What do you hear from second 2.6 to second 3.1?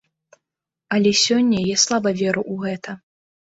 гэта.